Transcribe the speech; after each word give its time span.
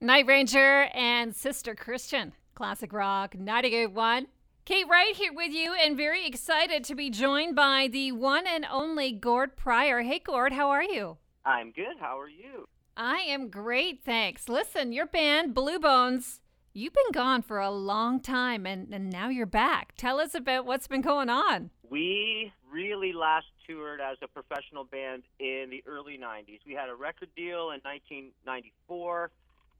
Night 0.00 0.26
Ranger 0.26 0.90
and 0.92 1.34
Sister 1.34 1.74
Christian. 1.74 2.34
Classic 2.54 2.92
Rock 2.92 3.34
98.1. 3.34 4.26
Kate 4.66 4.86
Wright 4.90 5.16
here 5.16 5.32
with 5.32 5.52
you 5.52 5.72
and 5.72 5.96
very 5.96 6.26
excited 6.26 6.84
to 6.84 6.94
be 6.94 7.08
joined 7.08 7.56
by 7.56 7.88
the 7.90 8.12
one 8.12 8.46
and 8.46 8.66
only 8.70 9.10
Gord 9.10 9.56
Pryor. 9.56 10.02
Hey, 10.02 10.18
Gord, 10.18 10.52
how 10.52 10.68
are 10.68 10.82
you? 10.82 11.16
I'm 11.46 11.70
good. 11.70 11.96
How 11.98 12.20
are 12.20 12.28
you? 12.28 12.68
I 12.94 13.20
am 13.20 13.48
great, 13.48 14.04
thanks. 14.04 14.50
Listen, 14.50 14.92
your 14.92 15.06
band, 15.06 15.54
Blu 15.54 15.78
Bones, 15.78 16.42
you've 16.74 16.92
been 16.92 17.12
gone 17.12 17.40
for 17.40 17.58
a 17.58 17.70
long 17.70 18.20
time 18.20 18.66
and, 18.66 18.92
and 18.92 19.08
now 19.08 19.30
you're 19.30 19.46
back. 19.46 19.94
Tell 19.96 20.20
us 20.20 20.34
about 20.34 20.66
what's 20.66 20.88
been 20.88 21.00
going 21.00 21.30
on. 21.30 21.70
We 21.88 22.52
really 22.70 23.14
last 23.14 23.46
toured 23.66 24.02
as 24.02 24.18
a 24.22 24.28
professional 24.28 24.84
band 24.84 25.22
in 25.40 25.68
the 25.70 25.82
early 25.86 26.18
90s. 26.18 26.60
We 26.66 26.74
had 26.74 26.90
a 26.90 26.94
record 26.94 27.30
deal 27.34 27.70
in 27.70 27.80
1994 27.82 29.30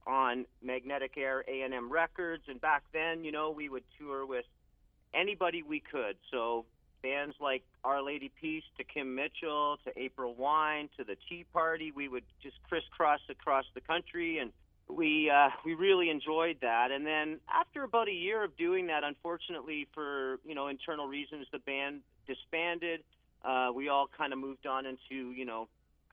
on 0.07 0.45
Magnetic 0.63 1.17
Air 1.17 1.43
A&M 1.47 1.91
Records, 1.91 2.43
and 2.47 2.59
back 2.61 2.83
then, 2.93 3.23
you 3.23 3.31
know, 3.31 3.51
we 3.51 3.69
would 3.69 3.83
tour 3.99 4.25
with 4.25 4.45
anybody 5.13 5.61
we 5.63 5.79
could. 5.79 6.15
So 6.31 6.65
bands 7.03 7.35
like 7.39 7.63
Our 7.83 8.01
Lady 8.01 8.31
Peace 8.41 8.63
to 8.77 8.83
Kim 8.83 9.15
Mitchell 9.15 9.77
to 9.85 9.99
April 9.99 10.33
Wine 10.33 10.89
to 10.97 11.03
the 11.03 11.15
Tea 11.29 11.45
Party, 11.53 11.91
we 11.91 12.07
would 12.07 12.23
just 12.41 12.55
crisscross 12.67 13.19
across 13.29 13.65
the 13.75 13.81
country, 13.81 14.39
and 14.39 14.51
we 14.89 15.29
uh, 15.29 15.49
we 15.65 15.73
really 15.73 16.09
enjoyed 16.09 16.57
that. 16.61 16.91
And 16.91 17.05
then 17.05 17.39
after 17.53 17.83
about 17.83 18.07
a 18.07 18.13
year 18.13 18.43
of 18.43 18.55
doing 18.57 18.87
that, 18.87 19.03
unfortunately 19.03 19.87
for 19.93 20.39
you 20.45 20.55
know 20.55 20.67
internal 20.67 21.07
reasons, 21.07 21.47
the 21.51 21.59
band 21.59 22.01
disbanded. 22.27 23.03
Uh, 23.45 23.69
we 23.73 23.87
all 23.87 24.07
kind 24.17 24.33
of 24.33 24.39
moved 24.39 24.65
on 24.65 24.85
into 24.85 25.31
you 25.31 25.45
know 25.45 25.67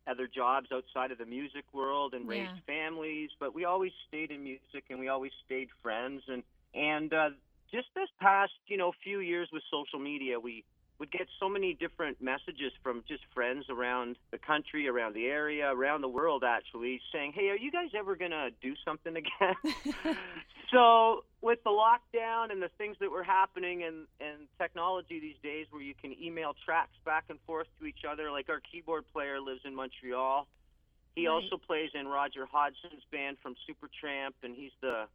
other 0.07 0.27
jobs 0.29 0.69
outside 0.71 1.11
of 1.11 1.19
the 1.19 1.25
music 1.25 1.65
world 1.73 2.13
and 2.13 2.29
raised 2.29 2.53
Yeah. 2.69 2.75
families, 2.85 3.14
but 3.45 3.55
we 3.55 3.67
always 3.67 3.93
stayed 4.09 4.31
in 4.31 4.43
music 4.43 4.85
and 4.89 4.99
we 4.99 5.09
always 5.09 5.33
stayed 5.45 5.69
friends. 5.83 6.23
And 6.29 6.43
and 6.73 7.13
uh, 7.13 7.29
just 7.71 7.89
this 7.95 8.09
past 8.19 8.53
you 8.69 8.79
know 8.79 8.93
few 9.03 9.21
years 9.21 9.51
with 9.53 9.63
social 9.71 9.99
media, 9.99 10.41
we 10.41 10.65
would 10.99 11.13
get 11.13 11.27
so 11.39 11.51
many 11.51 11.75
different 11.75 12.23
messages 12.23 12.73
from 12.83 13.05
just 13.07 13.23
friends 13.35 13.67
around 13.69 14.17
the 14.31 14.39
country, 14.39 14.89
around 14.89 15.15
the 15.15 15.27
area, 15.27 15.71
around 15.71 16.01
the 16.01 16.09
world 16.09 16.43
actually, 16.43 17.03
saying, 17.13 17.35
"Hey, 17.35 17.51
are 17.51 17.57
you 17.57 17.71
guys 17.71 17.91
ever 17.95 18.17
gonna 18.17 18.49
do 18.63 18.73
something 18.83 19.15
again?" 19.23 19.57
so 20.71 21.25
with 21.43 21.63
the 21.65 21.71
lockdown 21.71 22.51
and 22.51 22.63
the 22.63 22.71
things 22.79 22.97
that 23.01 23.11
were 23.11 23.25
happening 23.25 23.83
and 23.83 24.07
and 24.23 24.49
technology 24.57 25.21
these 25.21 25.41
days 25.43 25.67
where 25.69 25.83
you 25.83 25.93
can 26.01 26.17
email 26.19 26.57
tracks 26.65 26.97
back 27.05 27.25
and 27.29 27.39
forth 27.47 27.67
to 27.79 27.85
each 27.85 28.07
other 28.11 28.31
like 28.31 28.49
our 28.49 28.63
keyboard 28.73 29.05
player 29.13 29.39
lives 29.39 29.61
in 29.67 29.75
Montreal 29.75 30.49
he 31.15 31.27
Right. 31.29 31.35
also 31.35 31.57
plays 31.57 31.91
in 31.95 32.09
Roger 32.09 32.47
Hodgson's 32.47 33.05
band 33.11 33.39
from 33.39 33.55
Supertramp 33.69 34.35
and 34.43 34.55
he's 34.55 34.73
the 34.81 35.09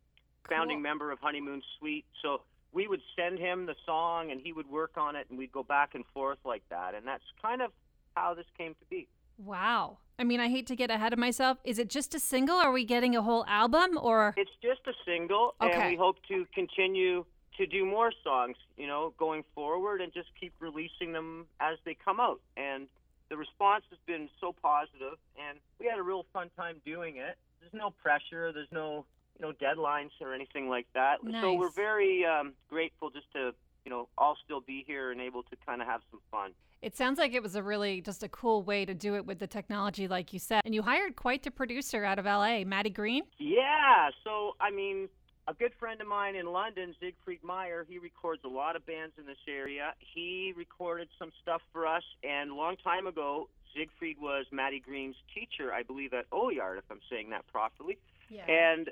founding 0.48 0.78
Cool. 0.78 0.84
member 0.84 1.12
of 1.12 1.20
Honeymoon 1.20 1.62
Suite 1.78 2.06
so 2.22 2.42
we 2.72 2.88
would 2.88 3.02
send 3.16 3.40
him 3.40 3.66
the 3.66 3.76
song 3.86 4.32
and 4.32 4.40
he 4.40 4.54
would 4.54 4.68
work 4.70 4.98
on 4.98 5.16
it 5.16 5.28
and 5.30 5.38
we'd 5.38 5.52
go 5.52 5.64
back 5.64 5.96
and 5.96 6.06
forth 6.08 6.40
like 6.46 6.68
that 6.70 6.96
and 6.96 7.06
that's 7.06 7.24
kind 7.42 7.62
of 7.62 7.72
how 8.16 8.34
this 8.34 8.46
came 8.58 8.74
to 8.76 8.86
be 8.90 9.08
Wow. 9.38 10.00
I 10.18 10.26
mean, 10.26 10.42
I 10.42 10.50
hate 10.50 10.68
to 10.68 10.76
get 10.76 10.92
ahead 10.92 11.14
of 11.14 11.20
myself. 11.20 11.60
Is 11.64 11.80
it 11.80 11.88
just 11.90 12.14
a 12.14 12.20
single? 12.20 12.58
Are 12.58 12.74
we 12.74 12.84
getting 12.84 13.16
a 13.16 13.22
whole 13.22 13.46
album 13.46 13.98
or? 13.98 14.34
It's 14.36 14.52
just 14.62 14.82
a 14.86 14.92
single, 15.06 15.56
Okay. 15.62 15.72
and 15.80 15.88
we 15.92 15.96
hope 15.96 16.18
to 16.28 16.46
continue 16.54 17.26
to 17.56 17.66
do 17.66 17.86
more 17.86 18.12
songs, 18.22 18.58
you 18.76 18.86
know, 18.86 19.14
going 19.18 19.44
forward, 19.56 20.02
and 20.02 20.12
just 20.12 20.28
keep 20.38 20.52
releasing 20.60 21.14
them 21.14 21.48
as 21.62 21.78
they 21.86 21.94
come 21.94 22.20
out. 22.20 22.42
And 22.58 22.90
the 23.30 23.38
response 23.38 23.84
has 23.90 24.00
been 24.06 24.30
so 24.42 24.54
positive, 24.62 25.18
and 25.38 25.60
we 25.80 25.86
had 25.86 26.00
a 26.00 26.04
real 26.04 26.26
fun 26.34 26.50
time 26.58 26.82
doing 26.86 27.18
it. 27.18 27.38
There's 27.62 27.74
no 27.74 27.92
pressure. 27.92 28.52
There's 28.52 28.72
no, 28.72 29.06
you 29.40 29.46
know, 29.46 29.54
deadlines 29.54 30.12
or 30.22 30.34
anything 30.34 30.70
like 30.70 30.88
that. 30.94 31.18
So 31.42 31.54
we're 31.54 31.70
very 31.70 32.26
um, 32.26 32.54
grateful 32.70 33.10
just 33.10 33.32
to, 33.34 33.54
you 33.86 33.92
know, 33.92 34.08
all 34.18 34.38
still 34.44 34.62
be 34.62 34.84
here 34.88 35.12
and 35.12 35.22
able 35.22 35.44
to 35.44 35.56
kind 35.66 35.82
of 35.82 35.88
have 35.88 36.02
some 36.12 36.22
fun. 36.32 36.52
It 36.82 36.96
sounds 36.96 37.20
like 37.20 37.34
it 37.34 37.44
was 37.44 37.56
a 37.56 37.64
really 37.64 38.00
just 38.00 38.24
a 38.24 38.30
cool 38.30 38.64
way 38.64 38.86
to 38.86 38.94
do 38.94 39.16
it 39.16 39.26
with 39.26 39.40
the 39.40 39.48
technology, 39.48 40.08
like 40.08 40.32
you 40.32 40.40
said. 40.40 40.62
And 40.64 40.74
you 40.74 40.82
hired 40.82 41.18
quite 41.18 41.44
the 41.44 41.52
producer 41.52 42.06
out 42.06 42.20
of 42.20 42.26
LA, 42.26 42.64
Matty 42.64 42.90
Green. 42.90 43.24
Yeah, 43.38 44.10
so 44.24 44.56
I 44.62 44.72
mean, 44.72 45.10
a 45.50 45.54
good 45.56 45.74
friend 45.80 46.00
of 46.00 46.08
mine 46.08 46.36
in 46.36 46.46
London, 46.46 46.94
Siegfried 47.00 47.44
Meyer, 47.44 47.84
he 47.90 47.98
records 47.98 48.42
a 48.46 48.48
lot 48.48 48.76
of 48.76 48.86
bands 48.86 49.14
in 49.18 49.26
this 49.26 49.42
area. 49.48 49.94
He 50.00 50.54
recorded 50.56 51.10
some 51.18 51.32
stuff 51.42 51.62
for 51.74 51.88
us, 51.88 52.04
and 52.24 52.52
a 52.52 52.54
long 52.54 52.78
time 52.78 53.08
ago, 53.08 53.50
Siegfried 53.76 54.18
was 54.22 54.46
Matty 54.52 54.80
Green's 54.80 55.16
teacher, 55.34 55.74
I 55.74 55.82
believe, 55.82 56.14
at 56.14 56.30
OIART, 56.30 56.78
if 56.78 56.84
I'm 56.92 57.00
saying 57.10 57.32
that 57.32 57.48
properly. 57.48 57.98
Yeah. 58.30 58.46
And 58.48 58.92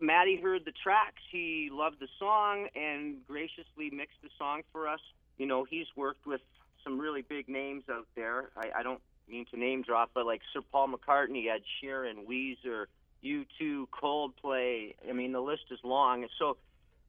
Matty 0.00 0.40
heard 0.40 0.64
the 0.64 0.72
tracks. 0.82 1.20
He 1.30 1.68
loved 1.70 2.00
the 2.00 2.08
song 2.18 2.68
and 2.74 3.16
graciously 3.26 3.90
mixed 3.90 4.22
the 4.22 4.30
song 4.38 4.62
for 4.72 4.88
us. 4.88 5.00
You 5.36 5.44
know, 5.46 5.64
he's 5.64 5.86
worked 5.94 6.26
with 6.26 6.40
some 6.84 6.98
really 6.98 7.22
big 7.22 7.48
names 7.48 7.84
out 7.90 8.06
there. 8.16 8.48
I, 8.56 8.80
I 8.80 8.82
don't 8.82 9.00
mean 9.28 9.44
to 9.50 9.58
name 9.58 9.82
drop, 9.82 10.10
but 10.14 10.24
like 10.24 10.40
Sir 10.54 10.60
Paul 10.72 10.88
McCartney, 10.88 11.48
Ed 11.50 11.62
Sheeran, 11.82 12.26
Weezer, 12.26 12.86
U2, 13.24 13.86
Coldplay. 13.90 14.94
I 15.08 15.12
mean, 15.12 15.32
the 15.32 15.40
list 15.40 15.64
is 15.70 15.78
long. 15.82 16.22
And 16.22 16.30
so 16.38 16.56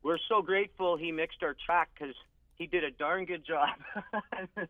we're 0.03 0.17
so 0.29 0.41
grateful 0.41 0.97
he 0.97 1.11
mixed 1.11 1.43
our 1.43 1.55
track 1.65 1.89
because 1.97 2.15
he 2.55 2.67
did 2.67 2.83
a 2.83 2.91
darn 2.91 3.25
good 3.25 3.45
job. 3.45 3.69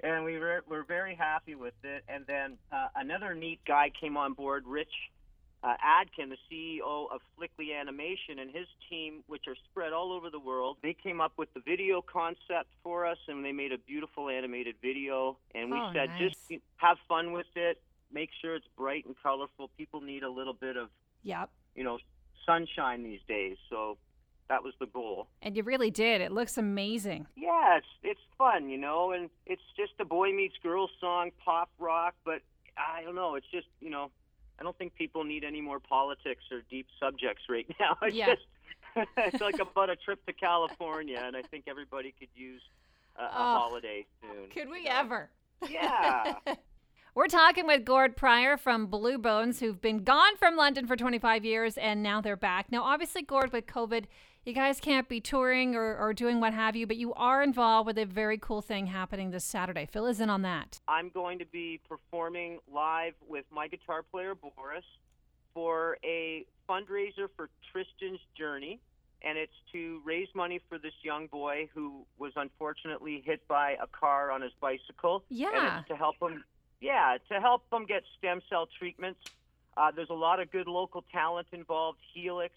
and 0.00 0.24
we 0.24 0.38
were, 0.38 0.62
we're 0.68 0.84
very 0.84 1.14
happy 1.14 1.54
with 1.54 1.74
it. 1.82 2.04
And 2.08 2.24
then 2.26 2.58
uh, 2.72 2.88
another 2.96 3.34
neat 3.34 3.60
guy 3.66 3.90
came 3.98 4.16
on 4.16 4.34
board, 4.34 4.64
Rich 4.66 4.92
uh, 5.62 5.74
Adkin, 5.84 6.28
the 6.28 6.36
CEO 6.50 7.10
of 7.10 7.20
Flickly 7.36 7.72
Animation, 7.74 8.38
and 8.38 8.50
his 8.50 8.66
team, 8.90 9.24
which 9.26 9.44
are 9.48 9.56
spread 9.70 9.92
all 9.92 10.12
over 10.12 10.30
the 10.30 10.38
world, 10.38 10.76
they 10.82 10.94
came 10.94 11.20
up 11.20 11.32
with 11.38 11.52
the 11.54 11.60
video 11.60 12.02
concept 12.02 12.68
for 12.84 13.06
us, 13.06 13.16
and 13.26 13.44
they 13.44 13.52
made 13.52 13.72
a 13.72 13.78
beautiful 13.78 14.28
animated 14.28 14.76
video. 14.82 15.38
And 15.54 15.70
we 15.70 15.78
Oh, 15.78 15.90
said, 15.92 16.10
nice. 16.10 16.18
just 16.20 16.62
have 16.76 16.98
fun 17.08 17.32
with 17.32 17.46
it, 17.56 17.80
make 18.12 18.30
sure 18.40 18.54
it's 18.54 18.66
bright 18.76 19.04
and 19.06 19.14
colorful. 19.22 19.70
People 19.76 20.00
need 20.00 20.22
a 20.22 20.30
little 20.30 20.54
bit 20.54 20.76
of, 20.76 20.88
Yep. 21.22 21.50
you 21.74 21.84
know, 21.84 21.98
sunshine 22.44 23.02
these 23.02 23.20
days. 23.28 23.56
So 23.68 23.98
that 24.48 24.62
was 24.62 24.74
the 24.78 24.86
goal. 24.86 25.26
And 25.42 25.56
you 25.56 25.62
really 25.62 25.90
did. 25.90 26.20
It 26.20 26.30
looks 26.32 26.56
amazing. 26.56 27.26
Yeah, 27.36 27.78
it's 27.78 27.86
it's 28.02 28.20
fun, 28.38 28.68
you 28.68 28.78
know, 28.78 29.10
and 29.12 29.28
it's 29.46 29.62
just 29.76 29.92
a 29.98 30.04
boy 30.04 30.32
meets 30.32 30.56
girl 30.62 30.88
song, 31.00 31.32
pop 31.44 31.70
rock, 31.78 32.14
but 32.24 32.42
I 32.76 33.02
don't 33.02 33.14
know, 33.16 33.34
it's 33.34 33.46
just, 33.50 33.66
you 33.80 33.90
know, 33.90 34.10
I 34.60 34.62
don't 34.62 34.76
think 34.78 34.94
people 34.94 35.24
need 35.24 35.42
any 35.44 35.60
more 35.60 35.80
politics 35.80 36.44
or 36.52 36.62
deep 36.70 36.86
subjects 37.00 37.42
right 37.48 37.66
now. 37.80 37.96
It's 38.02 38.14
Yeah. 38.14 38.34
just 38.34 38.46
it's 39.16 39.40
like 39.42 39.58
about 39.58 39.90
a 39.90 39.96
trip 39.96 40.24
to 40.26 40.32
California 40.32 41.20
and 41.22 41.36
I 41.36 41.42
think 41.42 41.64
everybody 41.66 42.14
could 42.18 42.28
use 42.34 42.62
a, 43.18 43.22
a 43.22 43.26
Oh, 43.26 43.58
holiday 43.58 44.06
soon. 44.22 44.48
Could 44.50 44.70
we 44.70 44.78
you 44.80 44.84
know? 44.84 44.96
ever? 45.00 45.30
Yeah. 45.68 46.34
We're 47.16 47.28
talking 47.28 47.66
with 47.66 47.86
Gord 47.86 48.14
Pryor 48.14 48.58
from 48.58 48.88
Blu 48.88 49.16
Bones, 49.16 49.58
who've 49.58 49.80
been 49.80 50.04
gone 50.04 50.36
from 50.36 50.54
London 50.54 50.86
for 50.86 50.96
25 50.96 51.46
years 51.46 51.78
and 51.78 52.02
now 52.02 52.20
they're 52.20 52.36
back. 52.36 52.70
Now, 52.70 52.82
obviously, 52.82 53.22
Gord, 53.22 53.54
with 53.54 53.64
COVID, 53.64 54.04
you 54.44 54.52
guys 54.52 54.80
can't 54.80 55.08
be 55.08 55.18
touring 55.18 55.74
or, 55.74 55.96
or 55.96 56.12
doing 56.12 56.40
what 56.40 56.52
have 56.52 56.76
you, 56.76 56.86
but 56.86 56.98
you 56.98 57.14
are 57.14 57.42
involved 57.42 57.86
with 57.86 57.96
a 57.96 58.04
very 58.04 58.36
cool 58.36 58.60
thing 58.60 58.88
happening 58.88 59.30
this 59.30 59.44
Saturday. 59.44 59.88
Fill 59.90 60.04
us 60.04 60.20
in 60.20 60.28
on 60.28 60.42
that. 60.42 60.78
I'm 60.88 61.08
going 61.08 61.38
to 61.38 61.46
be 61.46 61.80
performing 61.88 62.58
live 62.70 63.14
with 63.26 63.46
my 63.50 63.66
guitar 63.66 64.02
player 64.02 64.34
Boris 64.34 64.84
for 65.54 65.96
a 66.04 66.44
fundraiser 66.68 67.28
for 67.34 67.48
Tristan's 67.72 68.20
Journey, 68.36 68.78
and 69.22 69.38
it's 69.38 69.56
to 69.72 70.02
raise 70.04 70.28
money 70.34 70.60
for 70.68 70.76
this 70.76 70.92
young 71.02 71.28
boy 71.28 71.70
who 71.72 72.04
was 72.18 72.32
unfortunately 72.36 73.22
hit 73.24 73.40
by 73.48 73.70
a 73.82 73.86
car 73.86 74.30
on 74.30 74.42
his 74.42 74.52
bicycle. 74.60 75.24
Yeah. 75.30 75.80
To 75.88 75.96
help 75.96 76.16
him, 76.20 76.44
yeah, 76.86 77.16
to 77.28 77.40
help 77.40 77.68
them 77.70 77.84
get 77.84 78.04
stem 78.16 78.40
cell 78.48 78.68
treatments. 78.78 79.18
Uh, 79.76 79.90
there's 79.90 80.10
a 80.10 80.14
lot 80.14 80.38
of 80.38 80.52
good 80.52 80.68
local 80.68 81.04
talent 81.12 81.48
involved. 81.50 81.98
Helix, 82.14 82.54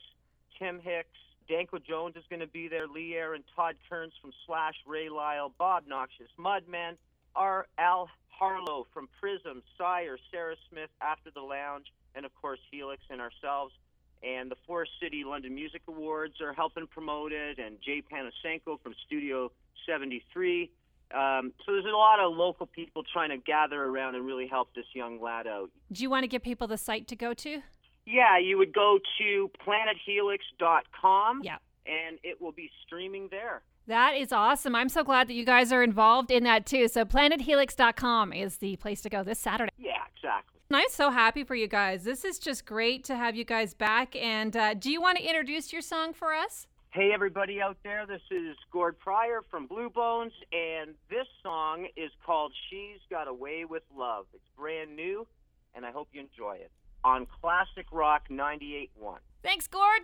Tim 0.59 0.79
Hicks, 0.79 1.17
Danko 1.47 1.79
Jones 1.79 2.15
is 2.15 2.23
going 2.29 2.41
to 2.41 2.47
be 2.47 2.67
there. 2.67 2.87
Lee 2.87 3.17
and 3.17 3.43
Todd 3.55 3.75
Kerns 3.89 4.13
from 4.21 4.31
Slash, 4.45 4.75
Ray 4.85 5.09
Lyell, 5.09 5.51
Bob 5.57 5.85
Noxious, 5.87 6.27
Mudman, 6.37 6.95
R. 7.35 7.65
Al 7.79 8.07
Harlow 8.27 8.85
from 8.93 9.09
Prism, 9.19 9.63
Sire, 9.79 10.19
Sarah 10.31 10.55
Smith, 10.69 10.91
After 11.01 11.31
the 11.31 11.41
Lounge, 11.41 11.87
and 12.13 12.23
of 12.23 12.31
course 12.39 12.59
Helix 12.69 13.01
and 13.09 13.19
ourselves. 13.19 13.73
And 14.21 14.51
the 14.51 14.57
Forest 14.67 14.91
City 15.01 15.23
London 15.23 15.55
Music 15.55 15.81
Awards 15.87 16.39
are 16.39 16.53
helping 16.53 16.85
promote 16.85 17.31
it, 17.31 17.57
and 17.57 17.77
Jay 17.81 18.03
Panasenko 18.03 18.79
from 18.79 18.93
Studio 19.07 19.51
73. 19.87 20.69
Um, 21.13 21.53
so 21.65 21.71
there's 21.73 21.85
a 21.85 21.89
lot 21.97 22.19
of 22.19 22.35
local 22.35 22.65
people 22.67 23.03
trying 23.11 23.29
to 23.29 23.37
gather 23.37 23.83
around 23.83 24.15
and 24.15 24.25
really 24.25 24.47
help 24.47 24.73
this 24.75 24.85
young 24.93 25.19
lad 25.21 25.47
out. 25.47 25.69
Do 25.91 26.03
you 26.03 26.09
want 26.09 26.23
to 26.23 26.27
give 26.27 26.43
people 26.43 26.67
the 26.67 26.77
site 26.77 27.07
to 27.07 27.15
go 27.15 27.33
to? 27.33 27.61
Yeah, 28.05 28.37
you 28.39 28.57
would 28.57 28.73
go 28.73 28.99
to 29.19 29.51
planethelix.com 29.65 31.41
Yeah. 31.43 31.57
and 31.85 32.19
it 32.23 32.41
will 32.41 32.51
be 32.51 32.69
streaming 32.85 33.27
there. 33.31 33.61
That 33.87 34.15
is 34.15 34.31
awesome. 34.31 34.75
I'm 34.75 34.89
so 34.89 35.03
glad 35.03 35.27
that 35.29 35.33
you 35.33 35.45
guys 35.45 35.71
are 35.71 35.81
involved 35.81 36.29
in 36.29 36.43
that 36.43 36.65
too. 36.67 36.87
So 36.87 37.05
planethelix.com 37.05 38.33
is 38.33 38.57
the 38.57 38.75
place 38.75 39.01
to 39.01 39.09
go 39.09 39.23
this 39.23 39.39
Saturday. 39.39 39.71
Yeah, 39.79 39.93
exactly. 40.15 40.59
I'm 40.71 40.89
so 40.89 41.09
happy 41.09 41.43
for 41.43 41.55
you 41.55 41.67
guys. 41.67 42.03
This 42.03 42.23
is 42.23 42.37
just 42.37 42.65
great 42.67 43.03
to 43.05 43.15
have 43.15 43.35
you 43.35 43.43
guys 43.43 43.73
back. 43.73 44.15
And 44.15 44.55
uh, 44.55 44.75
do 44.75 44.91
you 44.91 45.01
want 45.01 45.17
to 45.17 45.23
introduce 45.23 45.73
your 45.73 45.81
song 45.81 46.13
for 46.13 46.33
us? 46.35 46.67
Hey, 46.99 47.13
everybody 47.13 47.61
out 47.61 47.77
there. 47.81 48.05
This 48.05 48.19
is 48.29 48.57
Gord 48.73 48.99
Pryor 48.99 49.39
from 49.49 49.67
Blu 49.67 49.89
Bones, 49.89 50.33
and 50.51 50.95
this 51.09 51.27
song 51.41 51.87
is 51.95 52.11
called 52.25 52.51
She's 52.69 52.99
Got 53.09 53.29
a 53.29 53.33
Way 53.33 53.63
with 53.63 53.83
Love. 53.97 54.25
It's 54.33 54.43
brand 54.57 54.97
new, 54.97 55.25
and 55.73 55.85
I 55.85 55.91
hope 55.91 56.09
you 56.11 56.19
enjoy 56.19 56.57
it 56.57 56.69
on 57.05 57.25
Classic 57.39 57.85
Rock 57.93 58.27
98.1. 58.29 59.19
Thanks, 59.41 59.65
Gord. 59.65 60.01